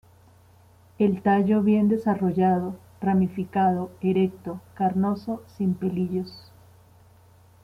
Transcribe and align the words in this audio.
El 0.97 1.21
tallo 1.21 1.61
bien 1.61 1.87
desarrollado, 1.87 2.75
ramificado, 3.01 3.91
erecto, 4.01 4.59
carnoso, 4.73 5.43
sin 5.45 5.75
pelillos. 5.75 6.51